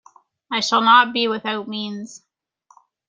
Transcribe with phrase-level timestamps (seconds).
[0.49, 2.23] I shall not be without means.